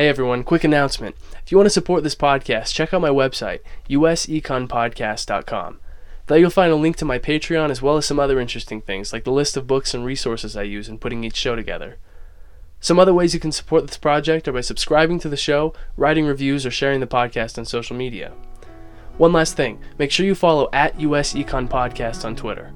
[0.00, 1.14] Hey everyone, quick announcement.
[1.44, 3.60] If you want to support this podcast, check out my website,
[3.90, 5.80] useconpodcast.com.
[6.26, 9.12] There you'll find a link to my Patreon as well as some other interesting things,
[9.12, 11.98] like the list of books and resources I use in putting each show together.
[12.80, 16.24] Some other ways you can support this project are by subscribing to the show, writing
[16.24, 18.32] reviews, or sharing the podcast on social media.
[19.18, 22.72] One last thing make sure you follow at US Econ Podcast on Twitter.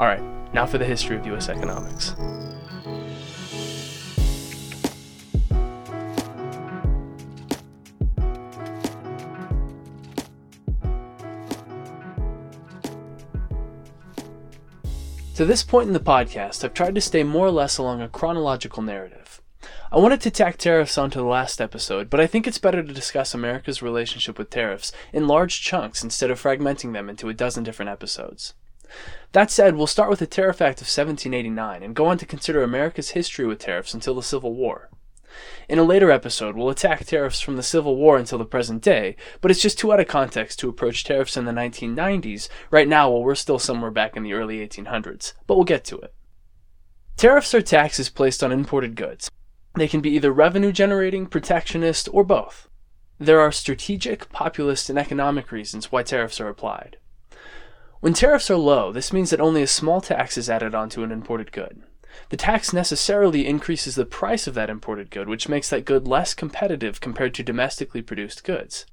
[0.00, 2.16] Alright, now for the history of US economics.
[15.38, 18.08] To this point in the podcast, I've tried to stay more or less along a
[18.08, 19.40] chronological narrative.
[19.92, 22.92] I wanted to tack tariffs onto the last episode, but I think it's better to
[22.92, 27.62] discuss America's relationship with tariffs in large chunks instead of fragmenting them into a dozen
[27.62, 28.54] different episodes.
[29.30, 32.64] That said, we'll start with the Tariff Act of 1789 and go on to consider
[32.64, 34.90] America's history with tariffs until the Civil War.
[35.68, 39.16] In a later episode, we'll attack tariffs from the Civil War until the present day,
[39.40, 43.10] but it's just too out of context to approach tariffs in the 1990s right now
[43.10, 46.14] while we're still somewhere back in the early 1800s, but we'll get to it.
[47.16, 49.30] Tariffs are taxes placed on imported goods.
[49.74, 52.68] They can be either revenue generating, protectionist, or both.
[53.18, 56.98] There are strategic, populist, and economic reasons why tariffs are applied.
[58.00, 61.10] When tariffs are low, this means that only a small tax is added onto an
[61.10, 61.82] imported good.
[62.30, 66.34] The tax necessarily increases the price of that imported good, which makes that good less
[66.34, 68.86] competitive compared to domestically produced goods.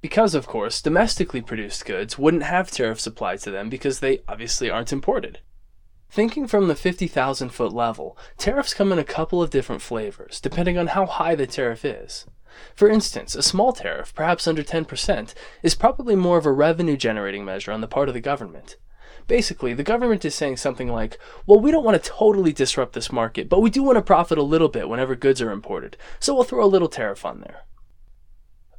[0.00, 4.70] Because, of course, domestically produced goods wouldn't have tariffs applied to them because they obviously
[4.70, 5.40] aren't imported.
[6.10, 10.76] Thinking from the 50,000 foot level, tariffs come in a couple of different flavors, depending
[10.76, 12.26] on how high the tariff is.
[12.74, 17.44] For instance, a small tariff, perhaps under 10%, is probably more of a revenue generating
[17.44, 18.76] measure on the part of the government.
[19.30, 23.12] Basically, the government is saying something like, well, we don't want to totally disrupt this
[23.12, 26.34] market, but we do want to profit a little bit whenever goods are imported, so
[26.34, 27.60] we'll throw a little tariff on there.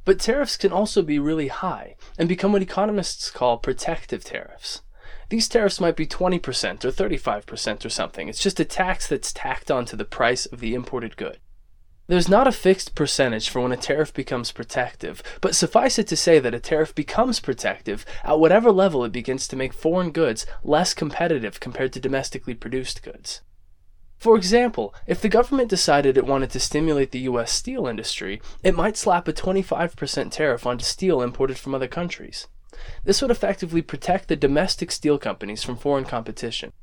[0.04, 4.82] But tariffs can also be really high and become what economists call protective tariffs.
[5.30, 8.28] These tariffs might be 20% or 35% or something.
[8.28, 11.38] It's just a tax that's tacked onto the price of the imported good.
[12.12, 16.14] There's not a fixed percentage for when a tariff becomes protective, but suffice it to
[16.14, 20.44] say that a tariff becomes protective at whatever level it begins to make foreign goods
[20.62, 23.40] less competitive compared to domestically produced goods.
[24.18, 28.76] For example, if the government decided it wanted to stimulate the US steel industry, it
[28.76, 32.46] might slap a 25% tariff onto steel imported from other countries.
[33.04, 36.74] This would effectively protect the domestic steel companies from foreign competition.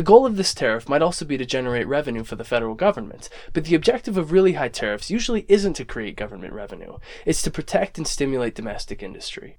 [0.00, 3.28] The goal of this tariff might also be to generate revenue for the federal government,
[3.52, 6.96] but the objective of really high tariffs usually isn't to create government revenue,
[7.26, 9.58] it's to protect and stimulate domestic industry.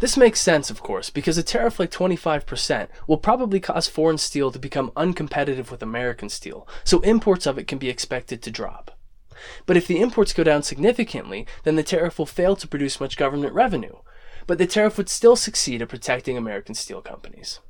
[0.00, 4.52] This makes sense, of course, because a tariff like 25% will probably cause foreign steel
[4.52, 8.90] to become uncompetitive with American steel, so imports of it can be expected to drop.
[9.64, 13.16] But if the imports go down significantly, then the tariff will fail to produce much
[13.16, 13.96] government revenue,
[14.46, 17.60] but the tariff would still succeed at protecting American steel companies.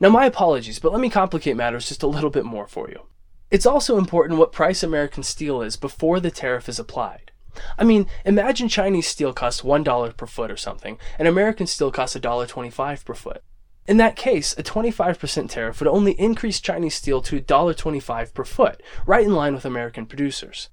[0.00, 3.02] Now, my apologies, but let me complicate matters just a little bit more for you.
[3.50, 7.30] It's also important what price American steel is before the tariff is applied.
[7.78, 12.16] I mean, imagine Chinese steel costs $1 per foot or something, and American steel costs
[12.16, 13.42] $1.25 per foot.
[13.86, 18.82] In that case, a 25% tariff would only increase Chinese steel to $1.25 per foot,
[19.06, 20.70] right in line with American producers.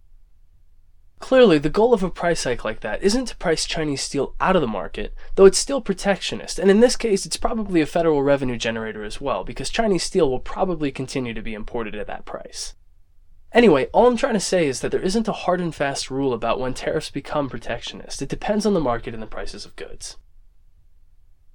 [1.24, 4.58] Clearly, the goal of a price hike like that isn't to price Chinese steel out
[4.58, 8.22] of the market, though it's still protectionist, and in this case, it's probably a federal
[8.22, 12.26] revenue generator as well, because Chinese steel will probably continue to be imported at that
[12.26, 12.74] price.
[13.54, 16.34] Anyway, all I'm trying to say is that there isn't a hard and fast rule
[16.34, 18.22] about when tariffs become protectionist.
[18.22, 20.18] It depends on the market and the prices of goods.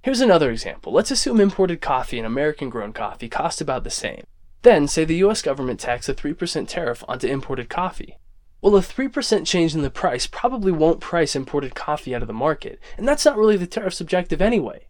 [0.01, 0.91] Here's another example.
[0.91, 4.23] Let's assume imported coffee and American grown coffee cost about the same.
[4.63, 8.17] Then, say the US government tax a 3% tariff onto imported coffee.
[8.61, 12.33] Well, a 3% change in the price probably won't price imported coffee out of the
[12.33, 14.87] market, and that's not really the tariff's objective anyway.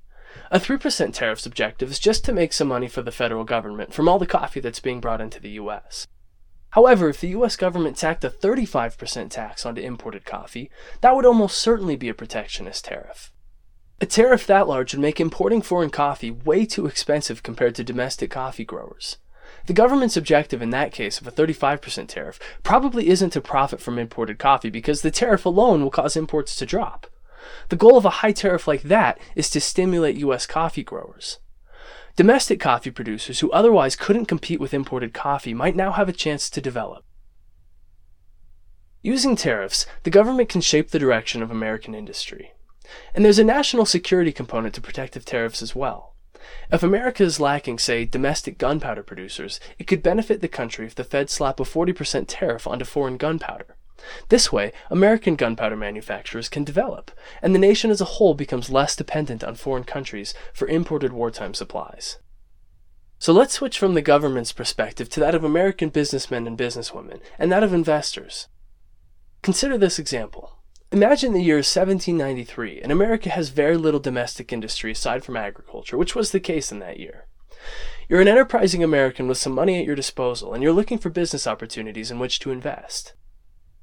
[0.52, 4.09] A 3% tariff's objective is just to make some money for the federal government from
[4.09, 6.07] all the coffee that's being brought into the US.
[6.72, 10.71] However, if the US government tacked a 35% tax onto imported coffee,
[11.01, 13.31] that would almost certainly be a protectionist tariff.
[14.01, 18.31] A tariff that large would make importing foreign coffee way too expensive compared to domestic
[18.31, 19.18] coffee growers.
[19.65, 24.00] The government's objective in that case of a 35% tariff probably isn't to profit from
[24.00, 27.07] imported coffee because the tariff alone will cause imports to drop.
[27.69, 31.39] The goal of a high tariff like that is to stimulate US coffee growers.
[32.15, 36.50] Domestic coffee producers who otherwise couldn't compete with imported coffee might now have a chance
[36.50, 37.06] to develop.
[39.01, 42.51] Using tariffs, the government can shape the direction of American industry.
[43.15, 46.15] And there's a national security component to protective tariffs as well.
[46.71, 51.03] If America is lacking, say, domestic gunpowder producers, it could benefit the country if the
[51.03, 53.75] Fed slap a 40% tariff onto foreign gunpowder.
[54.30, 58.95] This way, American gunpowder manufacturers can develop, and the nation as a whole becomes less
[58.95, 62.18] dependent on foreign countries for imported wartime supplies.
[63.18, 67.51] So let's switch from the government's perspective to that of American businessmen and businesswomen, and
[67.51, 68.47] that of investors.
[69.42, 70.58] Consider this example.
[70.91, 76.15] Imagine the year 1793, and America has very little domestic industry aside from agriculture, which
[76.15, 77.27] was the case in that year.
[78.07, 81.45] You're an enterprising American with some money at your disposal, and you're looking for business
[81.45, 83.13] opportunities in which to invest.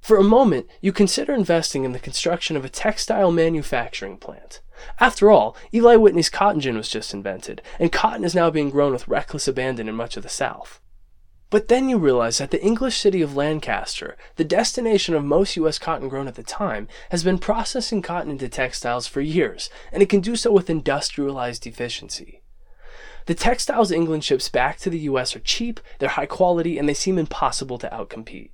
[0.01, 4.61] For a moment, you consider investing in the construction of a textile manufacturing plant.
[4.99, 8.91] After all, Eli Whitney's cotton gin was just invented, and cotton is now being grown
[8.91, 10.81] with reckless abandon in much of the South.
[11.49, 15.79] But then you realize that the English city of Lancaster, the destination of most U.S.
[15.79, 20.09] cotton grown at the time, has been processing cotton into textiles for years, and it
[20.09, 22.43] can do so with industrialized efficiency.
[23.27, 25.37] The textiles England ships back to the U.S.
[25.37, 28.51] are cheap, they're high quality, and they seem impossible to outcompete.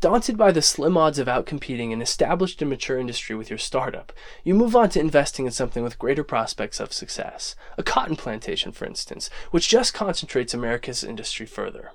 [0.00, 4.12] Daunted by the slim odds of outcompeting an established and mature industry with your startup,
[4.44, 7.56] you move on to investing in something with greater prospects of success.
[7.78, 11.92] A cotton plantation, for instance, which just concentrates America's industry further.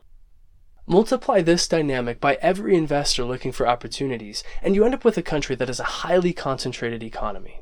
[0.92, 5.22] Multiply this dynamic by every investor looking for opportunities, and you end up with a
[5.22, 7.62] country that has a highly concentrated economy.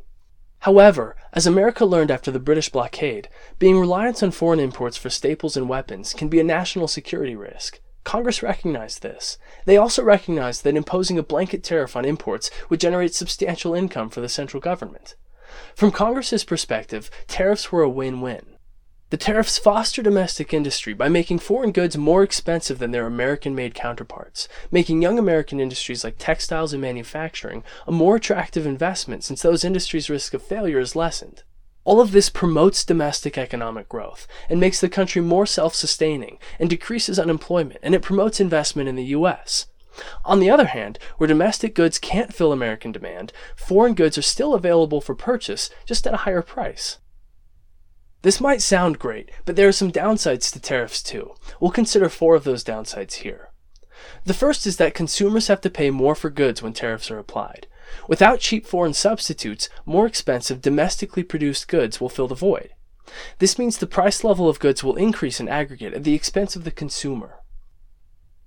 [0.62, 3.30] However, as America learned after the British blockade,
[3.60, 7.80] being reliant on foreign imports for staples and weapons can be a national security risk.
[8.04, 9.38] Congress recognized this.
[9.66, 14.22] They also recognized that imposing a blanket tariff on imports would generate substantial income for
[14.22, 15.14] the central government.
[15.76, 18.56] From Congress's perspective, tariffs were a win win.
[19.12, 23.74] The tariffs foster domestic industry by making foreign goods more expensive than their American made
[23.74, 29.64] counterparts, making young American industries like textiles and manufacturing a more attractive investment since those
[29.64, 31.42] industries' risk of failure is lessened.
[31.86, 36.70] All of this promotes domestic economic growth and makes the country more self sustaining and
[36.70, 39.66] decreases unemployment, and it promotes investment in the U.S.
[40.24, 44.54] On the other hand, where domestic goods can't fill American demand, foreign goods are still
[44.54, 47.00] available for purchase, just at a higher price.
[48.22, 51.36] This might sound great, but there are some downsides to tariffs too.
[51.60, 53.50] We'll consider four of those downsides here.
[54.26, 57.68] The first is that consumers have to pay more for goods when tariffs are applied.
[58.08, 62.72] Without cheap foreign substitutes, more expensive domestically produced goods will fill the void.
[63.40, 66.64] This means the price level of goods will increase in aggregate at the expense of
[66.64, 67.39] the consumer.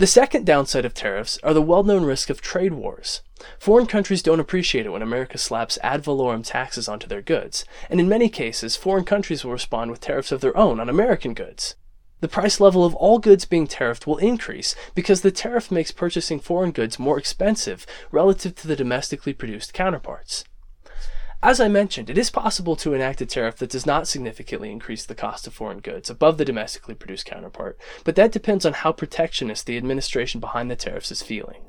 [0.02, 3.22] The second downside of tariffs are the well known risk of trade wars.
[3.60, 8.00] Foreign countries don't appreciate it when America slaps ad valorem taxes onto their goods, and
[8.00, 11.76] in many cases, foreign countries will respond with tariffs of their own on American goods.
[12.18, 16.40] The price level of all goods being tariffed will increase because the tariff makes purchasing
[16.40, 20.42] foreign goods more expensive relative to the domestically produced counterparts.
[21.44, 25.04] As I mentioned, it is possible to enact a tariff that does not significantly increase
[25.04, 28.92] the cost of foreign goods above the domestically produced counterpart, but that depends on how
[28.92, 31.64] protectionist the administration behind the tariffs is feeling.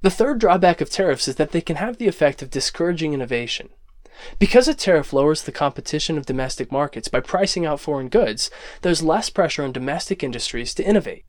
[0.00, 3.68] The third drawback of tariffs is that they can have the effect of discouraging innovation.
[4.40, 8.50] Because a tariff lowers the competition of domestic markets by pricing out foreign goods,
[8.82, 11.24] there's less pressure on domestic industries to innovate.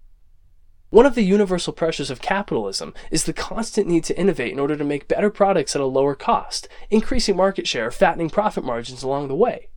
[0.94, 4.78] One of the universal pressures of capitalism is the constant need to innovate in order
[4.78, 9.28] to make better products at a lower cost, increasing market share, fattening profit margins along
[9.28, 9.70] the way.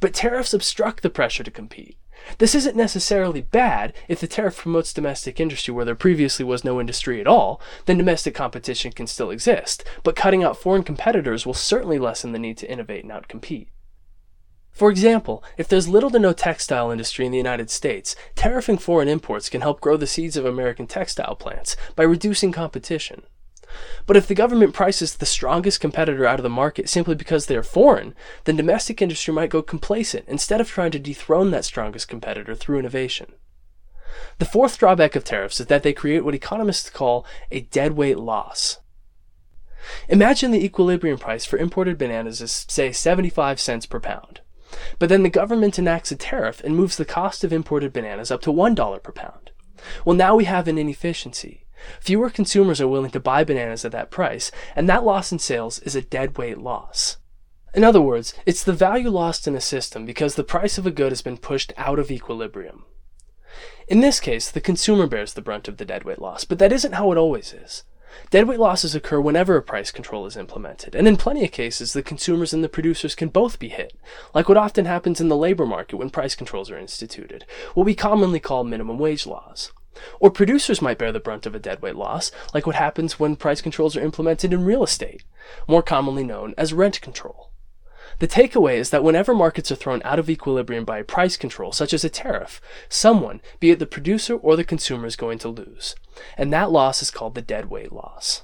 [0.00, 1.98] But tariffs obstruct the pressure to compete.
[2.38, 6.80] This isn't necessarily bad if the tariff promotes domestic industry where there previously was no
[6.80, 11.52] industry at all, then domestic competition can still exist, but cutting out foreign competitors will
[11.52, 13.68] certainly lessen the need to innovate and outcompete.
[14.76, 19.08] For example, if there's little to no textile industry in the United States, tariffing foreign
[19.08, 23.22] imports can help grow the seeds of American textile plants by reducing competition.
[24.04, 27.56] But if the government prices the strongest competitor out of the market simply because they
[27.56, 28.14] are foreign,
[28.44, 32.78] then domestic industry might go complacent instead of trying to dethrone that strongest competitor through
[32.78, 33.32] innovation.
[34.40, 38.80] The fourth drawback of tariffs is that they create what economists call a deadweight loss.
[40.10, 44.42] Imagine the equilibrium price for imported bananas is, say, 75 cents per pound.
[44.98, 48.42] But then the government enacts a tariff and moves the cost of imported bananas up
[48.42, 49.50] to $1 per pound.
[50.04, 51.66] Well, now we have an inefficiency.
[52.00, 55.78] Fewer consumers are willing to buy bananas at that price, and that loss in sales
[55.80, 57.18] is a deadweight loss.
[57.74, 60.90] In other words, it's the value lost in a system because the price of a
[60.90, 62.84] good has been pushed out of equilibrium.
[63.86, 66.94] In this case, the consumer bears the brunt of the deadweight loss, but that isn't
[66.94, 67.84] how it always is.
[68.30, 72.02] Deadweight losses occur whenever a price control is implemented, and in plenty of cases, the
[72.02, 73.98] consumers and the producers can both be hit,
[74.34, 77.44] like what often happens in the labor market when price controls are instituted,
[77.74, 79.72] what we commonly call minimum wage laws.
[80.20, 83.60] Or producers might bear the brunt of a deadweight loss, like what happens when price
[83.60, 85.24] controls are implemented in real estate,
[85.66, 87.50] more commonly known as rent control.
[88.18, 91.72] The takeaway is that whenever markets are thrown out of equilibrium by a price control,
[91.72, 95.48] such as a tariff, someone, be it the producer or the consumer, is going to
[95.48, 95.94] lose.
[96.36, 98.42] And that loss is called the deadweight loss.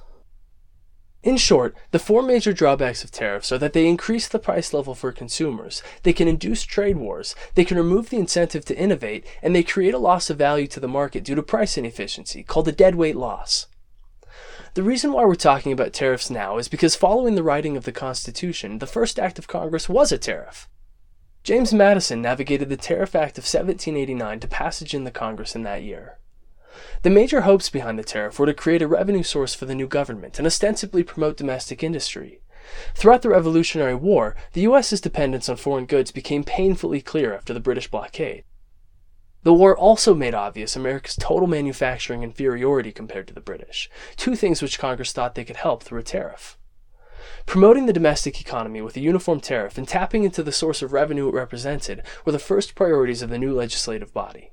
[1.23, 4.93] In short, the four major drawbacks of tariffs are that they increase the price level
[4.93, 9.55] for consumers, they can induce trade wars, they can remove the incentive to innovate, and
[9.55, 12.73] they create a loss of value to the market due to price inefficiency, called the
[12.73, 13.69] deadweight loss.
[14.75, 17.93] The reason why we're talking about tariffs now is because following the writing of the
[17.93, 20.67] Constitution, the first act of Congress was a tariff.
[21.45, 25.83] James Madison navigated the Tariff Act of 1789 to passage in the Congress in that
[25.83, 26.17] year.
[27.03, 29.87] The major hopes behind the tariff were to create a revenue source for the new
[29.87, 32.41] government and ostensibly promote domestic industry.
[32.95, 37.61] Throughout the Revolutionary War, the US's dependence on foreign goods became painfully clear after the
[37.61, 38.45] British blockade.
[39.45, 44.63] The war also made obvious America's total manufacturing inferiority compared to the British, two things
[44.63, 46.57] which Congress thought they could help through a tariff.
[47.45, 51.29] Promoting the domestic economy with a uniform tariff and tapping into the source of revenue
[51.29, 54.53] it represented were the first priorities of the new legislative body.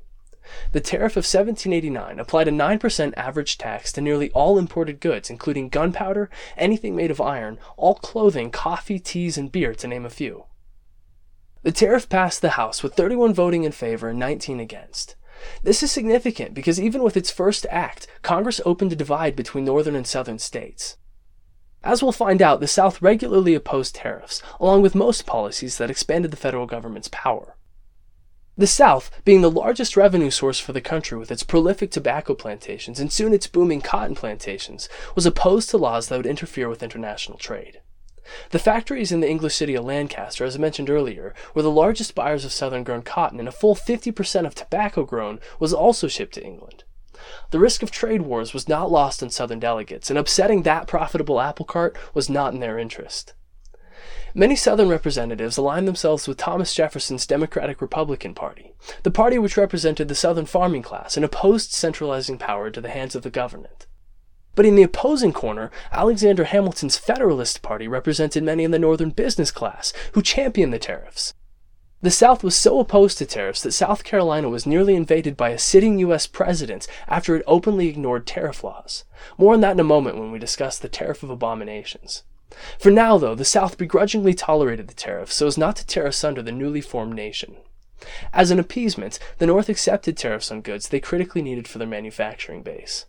[0.71, 5.69] The tariff of 1789 applied a 9% average tax to nearly all imported goods, including
[5.69, 10.45] gunpowder, anything made of iron, all clothing, coffee, teas, and beer, to name a few.
[11.61, 15.15] The tariff passed the House with 31 voting in favor and 19 against.
[15.61, 19.95] This is significant because even with its first act, Congress opened a divide between northern
[19.95, 20.97] and southern states.
[21.83, 26.31] As we'll find out, the South regularly opposed tariffs, along with most policies that expanded
[26.31, 27.55] the federal government's power.
[28.57, 32.99] The South, being the largest revenue source for the country with its prolific tobacco plantations
[32.99, 37.37] and soon its booming cotton plantations, was opposed to laws that would interfere with international
[37.37, 37.79] trade.
[38.51, 42.15] The factories in the English city of Lancaster, as I mentioned earlier, were the largest
[42.15, 46.33] buyers of southern grown cotton, and a full 50% of tobacco grown was also shipped
[46.35, 46.83] to England.
[47.51, 51.41] The risk of trade wars was not lost on southern delegates, and upsetting that profitable
[51.41, 53.33] apple cart was not in their interest.
[54.33, 60.07] Many Southern representatives aligned themselves with Thomas Jefferson's Democratic Republican Party, the party which represented
[60.07, 63.87] the Southern farming class and opposed centralizing power into the hands of the government.
[64.59, 69.51] But in the opposing corner, Alexander Hamilton's Federalist Party represented many in the Northern business
[69.51, 71.33] class who championed the tariffs.
[72.01, 75.57] The South was so opposed to tariffs that South Carolina was nearly invaded by a
[75.57, 76.27] sitting U.S.
[76.27, 79.05] president after it openly ignored tariff laws.
[79.37, 82.23] More on that in a moment when we discuss the Tariff of Abominations.
[82.77, 86.41] For now, though, the South begrudgingly tolerated the tariff so as not to tear asunder
[86.41, 87.55] the newly formed nation.
[88.33, 92.61] As an appeasement, the North accepted tariffs on goods they critically needed for their manufacturing
[92.61, 93.05] base.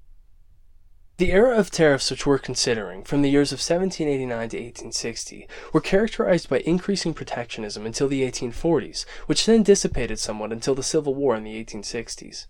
[1.21, 5.81] The era of tariffs which we're considering, from the years of 1789 to 1860, were
[5.83, 11.37] characterized by increasing protectionism until the 1840s, which then dissipated somewhat until the Civil War
[11.37, 12.47] in the 1860s.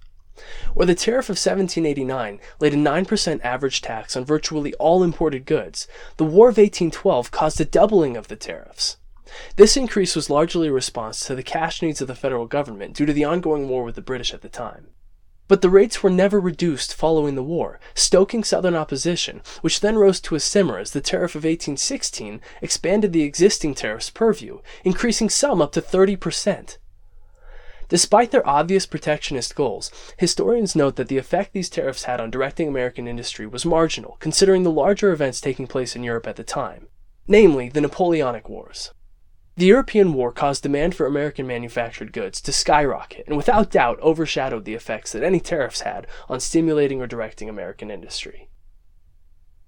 [0.73, 5.89] Where the tariff of 1789 laid a 9% average tax on virtually all imported goods,
[6.17, 8.99] the War of 1812 caused a doubling of the tariffs.
[9.57, 13.07] This increase was largely a response to the cash needs of the federal government due
[13.07, 14.91] to the ongoing war with the British at the time.
[15.51, 20.21] But the rates were never reduced following the war, stoking Southern opposition, which then rose
[20.21, 25.61] to a simmer as the tariff of 1816 expanded the existing tariff's purview, increasing some
[25.61, 26.79] up to 30%.
[27.89, 32.69] Despite their obvious protectionist goals, historians note that the effect these tariffs had on directing
[32.69, 36.87] American industry was marginal, considering the larger events taking place in Europe at the time,
[37.27, 38.93] namely the Napoleonic Wars.
[39.57, 44.65] The European War caused demand for American manufactured goods to skyrocket and without doubt overshadowed
[44.65, 48.49] the effects that any tariffs had on stimulating or directing American industry.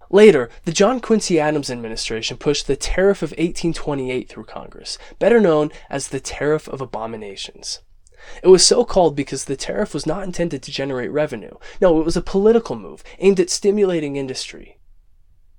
[0.08, 5.70] Later, the John Quincy Adams administration pushed the Tariff of 1828 through Congress, better known
[5.88, 7.80] as the Tariff of Abominations.
[8.42, 11.56] It was so called because the tariff was not intended to generate revenue.
[11.80, 14.78] No, it was a political move aimed at stimulating industry.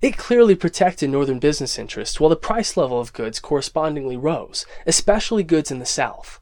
[0.04, 5.42] It clearly protected northern business interests while the price level of goods correspondingly rose, especially
[5.42, 6.40] goods in the South.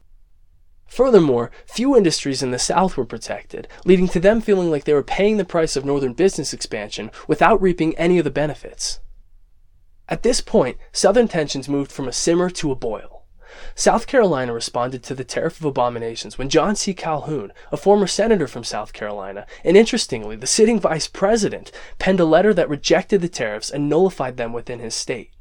[0.85, 5.01] Furthermore, few industries in the South were protected, leading to them feeling like they were
[5.01, 8.99] paying the price of northern business expansion without reaping any of the benefits.
[10.09, 13.22] At this point, Southern tensions moved from a simmer to a boil.
[13.75, 16.93] South Carolina responded to the Tariff of Abominations when John C.
[16.93, 22.25] Calhoun, a former senator from South Carolina, and interestingly, the sitting vice president, penned a
[22.25, 25.31] letter that rejected the tariffs and nullified them within his state.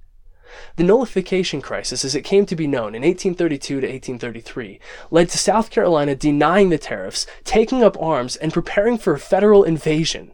[0.76, 5.38] The nullification crisis, as it came to be known in 1832 to 1833, led to
[5.38, 10.32] South Carolina denying the tariffs, taking up arms, and preparing for a federal invasion.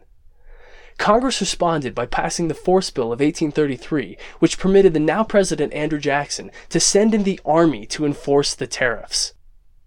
[0.99, 5.97] Congress responded by passing the Force Bill of 1833, which permitted the now President Andrew
[5.97, 9.33] Jackson to send in the army to enforce the tariffs.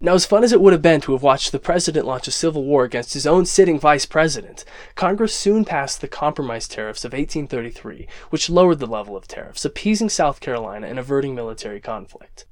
[0.01, 2.31] Now, as fun as it would have been to have watched the president launch a
[2.31, 4.65] civil war against his own sitting vice president,
[4.95, 10.09] Congress soon passed the Compromise Tariffs of 1833, which lowered the level of tariffs, appeasing
[10.09, 12.47] South Carolina and averting military conflict.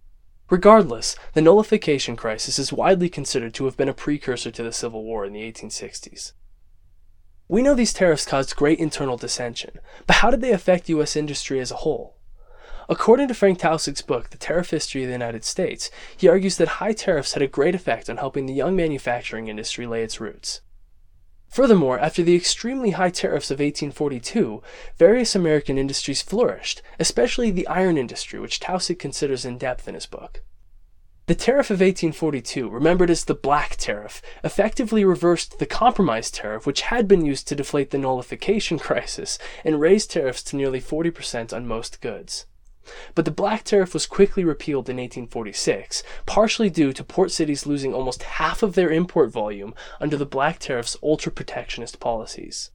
[0.51, 5.03] Regardless, the nullification crisis is widely considered to have been a precursor to the Civil
[5.03, 6.34] War in the 1860s.
[7.51, 11.17] We know these tariffs caused great internal dissension, but how did they affect U.S.
[11.17, 12.15] industry as a whole?
[12.88, 16.79] According to Frank Taussig's book, The Tariff History of the United States, he argues that
[16.79, 20.62] high tariffs had a great effect on helping the young manufacturing industry lay its roots.
[21.50, 24.63] Furthermore, after the extremely high tariffs of 1842,
[24.98, 30.05] various American industries flourished, especially the iron industry, which Tausig considers in depth in his
[30.05, 30.41] book.
[31.28, 36.82] The tariff of 1842, remembered as the Black Tariff, effectively reversed the Compromise Tariff, which
[36.82, 41.68] had been used to deflate the nullification crisis, and raised tariffs to nearly 40% on
[41.68, 42.48] most goods.
[43.13, 47.94] But the black tariff was quickly repealed in 1846, partially due to port cities losing
[47.94, 52.72] almost half of their import volume under the black tariff's ultra protectionist policies.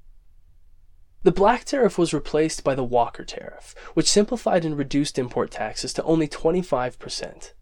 [1.25, 5.93] The black tariff was replaced by the Walker tariff, which simplified and reduced import taxes
[5.95, 7.53] to only 25%.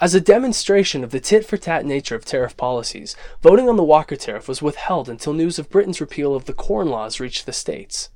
[0.00, 3.82] As a demonstration of the tit for tat nature of tariff policies, voting on the
[3.82, 7.52] Walker tariff was withheld until news of Britain's repeal of the Corn Laws reached the
[7.52, 8.08] states.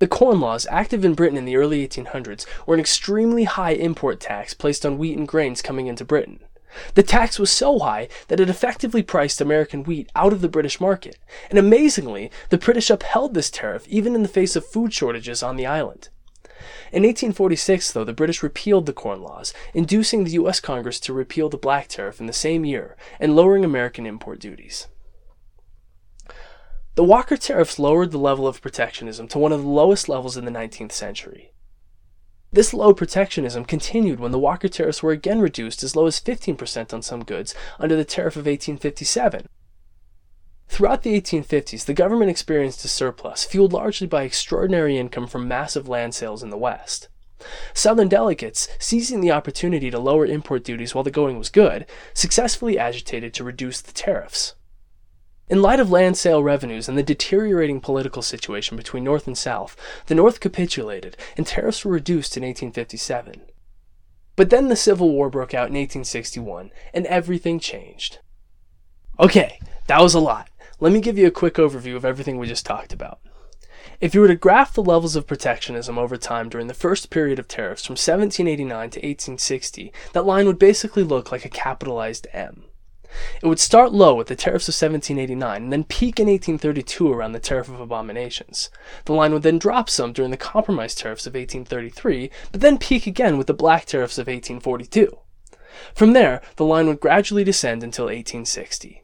[0.00, 4.18] The Corn Laws, active in Britain in the early 1800s, were an extremely high import
[4.18, 6.40] tax placed on wheat and grains coming into Britain.
[6.94, 10.80] The tax was so high that it effectively priced American wheat out of the British
[10.80, 11.16] market,
[11.48, 15.54] and amazingly, the British upheld this tariff even in the face of food shortages on
[15.54, 16.08] the island.
[16.92, 20.60] In 1846, though, the British repealed the Corn Laws, inducing the U.S.
[20.60, 24.86] Congress to repeal the black tariff in the same year and lowering American import duties.
[26.94, 30.44] The Walker tariffs lowered the level of protectionism to one of the lowest levels in
[30.44, 31.52] the 19th century.
[32.50, 36.94] This low protectionism continued when the Walker tariffs were again reduced as low as 15%
[36.94, 39.46] on some goods under the Tariff of 1857.
[40.68, 45.88] Throughout the 1850s, the government experienced a surplus, fueled largely by extraordinary income from massive
[45.88, 47.08] land sales in the West.
[47.72, 52.78] Southern delegates, seizing the opportunity to lower import duties while the going was good, successfully
[52.78, 54.54] agitated to reduce the tariffs.
[55.48, 59.76] In light of land sale revenues and the deteriorating political situation between North and South,
[60.06, 63.42] the North capitulated and tariffs were reduced in 1857.
[64.36, 68.18] But then the Civil War broke out in 1861 and everything changed.
[69.18, 70.50] Okay, that was a lot.
[70.80, 73.18] Let me give you a quick overview of everything we just talked about.
[74.00, 77.40] If you were to graph the levels of protectionism over time during the first period
[77.40, 82.66] of tariffs from 1789 to 1860, that line would basically look like a capitalized M.
[83.42, 87.32] It would start low with the tariffs of 1789 and then peak in 1832 around
[87.32, 88.70] the Tariff of Abominations.
[89.06, 93.04] The line would then drop some during the Compromise tariffs of 1833, but then peak
[93.08, 95.18] again with the Black tariffs of 1842.
[95.92, 99.02] From there, the line would gradually descend until 1860.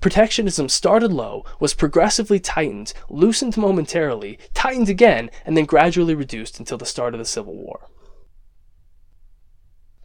[0.00, 6.78] Protectionism started low, was progressively tightened, loosened momentarily, tightened again, and then gradually reduced until
[6.78, 7.88] the start of the Civil War.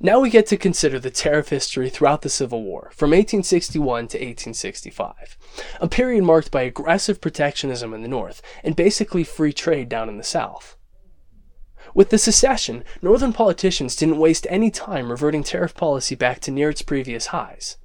[0.02, 4.18] Now we get to consider the tariff history throughout the Civil War, from 1861 to
[4.18, 5.38] 1865,
[5.82, 10.18] a period marked by aggressive protectionism in the North and basically free trade down in
[10.18, 10.78] the South.
[11.94, 16.70] With the secession, Northern politicians didn't waste any time reverting tariff policy back to near
[16.70, 17.78] its previous highs.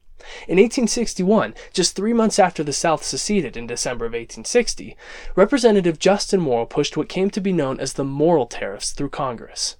[0.48, 4.96] In 1861, just three months after the South seceded in December of 1860,
[5.36, 9.76] Representative Justin Morrill pushed what came to be known as the Morrill Tariffs through Congress.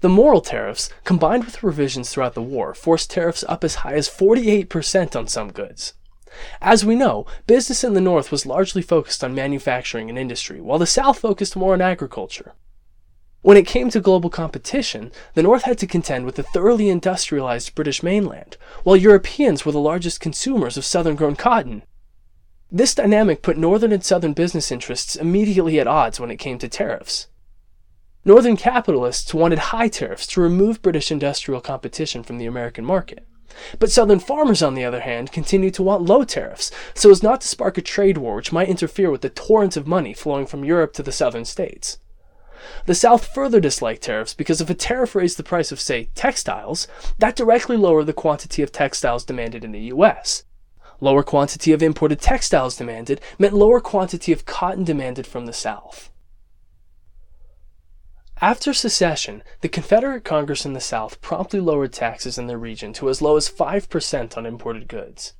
[0.00, 4.08] The Morrill tariffs, combined with revisions throughout the war, forced tariffs up as high as
[4.08, 5.94] 48% on some goods.
[6.60, 10.78] As we know, business in the North was largely focused on manufacturing and industry, while
[10.78, 12.54] the South focused more on agriculture.
[13.42, 17.74] When it came to global competition, the North had to contend with the thoroughly industrialized
[17.74, 21.82] British mainland, while Europeans were the largest consumers of southern grown cotton.
[22.70, 26.68] This dynamic put Northern and Southern business interests immediately at odds when it came to
[26.68, 27.28] tariffs.
[28.26, 33.26] Northern capitalists wanted high tariffs to remove British industrial competition from the American market.
[33.78, 37.40] But Southern farmers, on the other hand, continued to want low tariffs, so as not
[37.40, 40.62] to spark a trade war which might interfere with the torrent of money flowing from
[40.62, 41.98] Europe to the southern states.
[42.86, 46.88] The South further disliked tariffs because if a tariff raised the price of, say, textiles,
[47.18, 50.44] that directly lowered the quantity of textiles demanded in the U.S.
[51.00, 56.10] Lower quantity of imported textiles demanded meant lower quantity of cotton demanded from the South.
[58.42, 63.10] After secession, the Confederate Congress in the South promptly lowered taxes in the region to
[63.10, 65.34] as low as 5% on imported goods.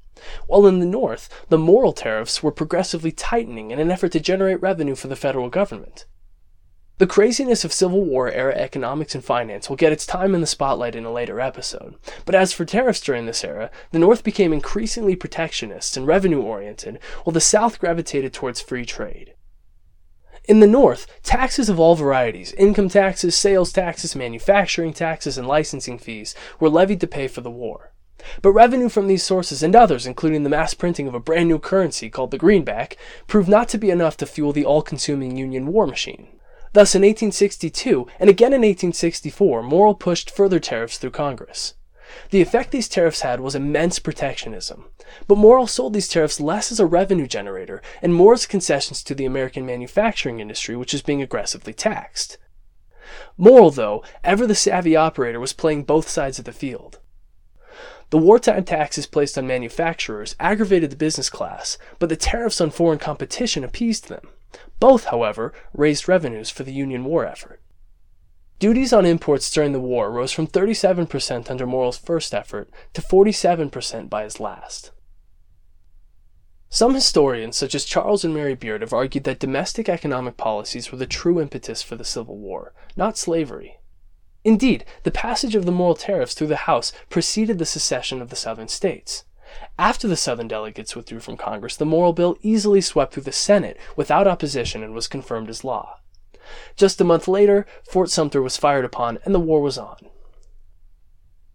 [0.47, 4.61] While in the North, the Morrill tariffs were progressively tightening in an effort to generate
[4.61, 6.05] revenue for the federal government.
[7.01, 10.47] The craziness of Civil War era economics and finance will get its time in the
[10.47, 11.95] spotlight in a later episode.
[12.27, 16.99] But as for tariffs during this era, the North became increasingly protectionist and revenue oriented,
[17.25, 19.33] while the South gravitated towards free trade.
[20.45, 25.99] In the North, taxes of all varieties income taxes, sales taxes, manufacturing taxes, and licensing
[25.99, 27.95] fees were levied to pay for the war.
[28.43, 31.59] But revenue from these sources and others, including the mass printing of a brand new
[31.59, 35.67] currency called the greenback, proved not to be enough to fuel the all consuming Union
[35.69, 36.29] war machine.
[36.73, 41.75] Thus, in 1862 and again in 1864, Morrill pushed further tariffs through Congress.
[42.31, 44.87] The effect these tariffs had was immense protectionism.
[45.27, 49.15] But Morrill sold these tariffs less as a revenue generator and more as concessions to
[49.15, 52.39] the American manufacturing industry, which is being aggressively taxed.
[53.37, 56.99] Morrill, though, ever the savvy operator, was playing both sides of the field.
[58.11, 62.99] The wartime taxes placed on manufacturers aggravated the business class, but the tariffs on foreign
[62.99, 64.29] competition appeased them.
[64.79, 67.61] Both, however, raised revenues for the Union war effort.
[68.59, 74.11] Duties on imports during the war rose from 37% under Morrill's first effort to 47%
[74.11, 74.91] by his last.
[76.69, 80.99] Some historians, such as Charles and Mary Beard, have argued that domestic economic policies were
[80.99, 83.79] the true impetus for the Civil War, not slavery.
[84.45, 88.37] Indeed, the passage of the Morrill tariffs through the House preceded the secession of the
[88.37, 89.25] Southern states.
[89.79, 93.79] After the Southern delegates withdrew from Congress, the Morrill Bill easily swept through the Senate
[93.97, 95.99] without opposition and was confirmed as law.
[96.77, 99.97] Just a month later, Fort Sumter was fired upon and the war was on.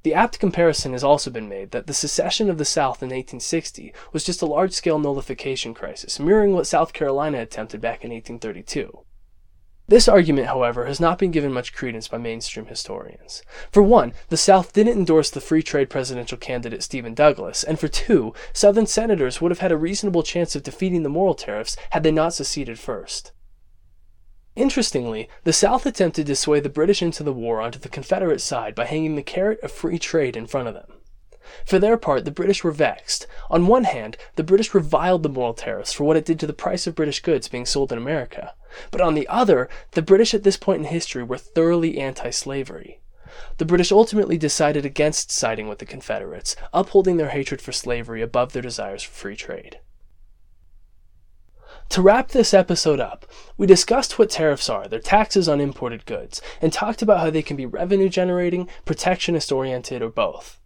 [0.04, 3.92] The apt comparison has also been made that the secession of the South in 1860
[4.14, 9.00] was just a large scale nullification crisis, mirroring what South Carolina attempted back in 1832.
[9.88, 13.44] This argument, however, has not been given much credence by mainstream historians.
[13.72, 17.88] For one, the South didn't endorse the free trade presidential candidate Stephen Douglas, and for
[17.88, 22.02] two, Southern senators would have had a reasonable chance of defeating the Morrill tariffs had
[22.02, 23.32] they not seceded first.
[24.56, 28.74] Interestingly, the South attempted to sway the British into the war onto the Confederate side
[28.74, 30.95] by hanging the carrot of free trade in front of them.
[31.66, 33.28] For their part, the British were vexed.
[33.50, 36.54] On one hand, the British reviled the Morrill tariffs for what it did to the
[36.54, 38.54] price of British goods being sold in America.
[38.92, 43.00] But on the other, the British at this point in history were thoroughly anti slavery.
[43.58, 48.54] The British ultimately decided against siding with the Confederates, upholding their hatred for slavery above
[48.54, 49.80] their desires for free trade.
[51.90, 53.26] To wrap this episode up,
[53.58, 57.44] we discussed what tariffs are, their taxes on imported goods, and talked about how they
[57.44, 60.60] can be revenue generating, protectionist oriented, or both.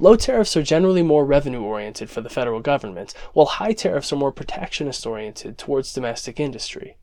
[0.00, 4.16] Low tariffs are generally more revenue oriented for the federal government, while high tariffs are
[4.16, 6.96] more protectionist oriented towards domestic industry.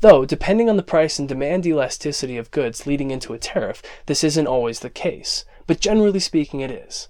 [0.00, 4.24] Though, depending on the price and demand elasticity of goods leading into a tariff, this
[4.24, 7.08] isn't always the case, but generally speaking, it is.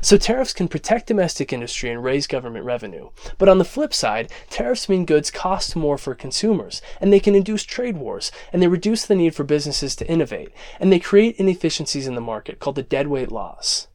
[0.00, 3.10] So tariffs can protect domestic industry and raise government revenue.
[3.38, 7.36] But on the flip side, tariffs mean goods cost more for consumers, and they can
[7.36, 11.36] induce trade wars, and they reduce the need for businesses to innovate, and they create
[11.36, 13.86] inefficiencies in the market called the deadweight loss.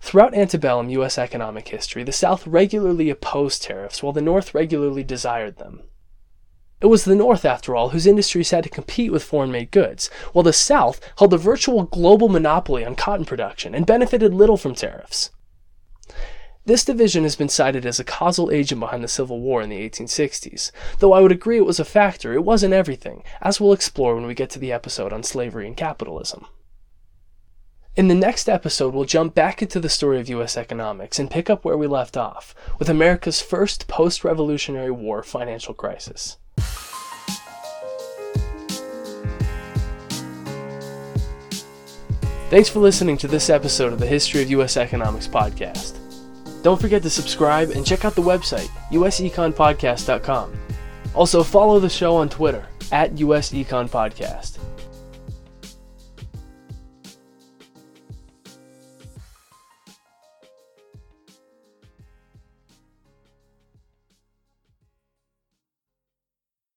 [0.00, 1.18] Throughout antebellum U.S.
[1.18, 5.82] economic history, the South regularly opposed tariffs while the North regularly desired them.
[6.80, 10.10] It was the North, after all, whose industries had to compete with foreign made goods,
[10.32, 14.74] while the South held a virtual global monopoly on cotton production and benefited little from
[14.74, 15.30] tariffs.
[16.66, 19.88] This division has been cited as a causal agent behind the Civil War in the
[19.88, 24.14] 1860s, though I would agree it was a factor, it wasn't everything, as we'll explore
[24.14, 26.46] when we get to the episode on slavery and capitalism.
[27.96, 30.58] In the next episode, we'll jump back into the story of U.S.
[30.58, 35.72] economics and pick up where we left off, with America's first post Revolutionary War financial
[35.72, 36.36] crisis.
[42.50, 44.76] Thanks for listening to this episode of the History of U.S.
[44.76, 45.96] Economics podcast.
[46.62, 50.52] Don't forget to subscribe and check out the website, useconpodcast.com.
[51.14, 53.88] Also, follow the show on Twitter, at useconpodcast.
[53.88, 54.75] Podcast.